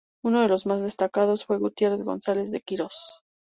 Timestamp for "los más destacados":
0.47-1.45